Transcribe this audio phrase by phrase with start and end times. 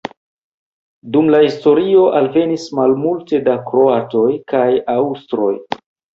[1.15, 4.65] Dum la historio alvenis malmulte da kroatoj kaj
[4.97, 5.55] aŭstroj.